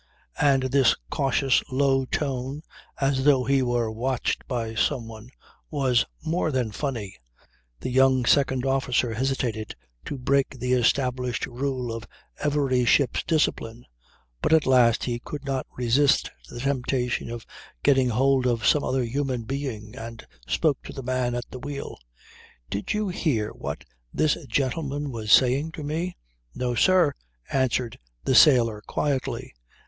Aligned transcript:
And 0.41 0.63
this 0.63 0.95
cautious 1.11 1.61
low 1.71 2.05
tone 2.05 2.63
as 2.99 3.23
though 3.23 3.43
he 3.43 3.61
were 3.61 3.91
watched 3.91 4.47
by 4.47 4.73
someone 4.73 5.29
was 5.69 6.05
more 6.25 6.51
than 6.51 6.71
funny. 6.71 7.17
The 7.81 7.91
young 7.91 8.25
second 8.25 8.65
officer 8.65 9.13
hesitated 9.13 9.75
to 10.05 10.17
break 10.17 10.57
the 10.57 10.73
established 10.73 11.45
rule 11.45 11.93
of 11.95 12.07
every 12.39 12.83
ship's 12.83 13.21
discipline; 13.21 13.85
but 14.41 14.53
at 14.53 14.65
last 14.65 15.07
could 15.23 15.45
not 15.45 15.67
resist 15.77 16.31
the 16.49 16.59
temptation 16.61 17.29
of 17.29 17.45
getting 17.83 18.09
hold 18.09 18.47
of 18.47 18.65
some 18.65 18.83
other 18.83 19.03
human 19.03 19.43
being, 19.43 19.95
and 19.95 20.25
spoke 20.47 20.81
to 20.85 20.93
the 20.93 21.03
man 21.03 21.35
at 21.35 21.45
the 21.51 21.59
wheel. 21.59 21.95
"Did 22.71 22.91
you 22.95 23.09
hear 23.09 23.49
what 23.51 23.85
this 24.11 24.35
gentleman 24.47 25.11
was 25.11 25.31
saying 25.31 25.73
to 25.73 25.83
me?" 25.83 26.17
"No, 26.55 26.73
sir," 26.73 27.13
answered 27.51 27.99
the 28.23 28.33
sailor 28.33 28.81
quietly. 28.87 29.53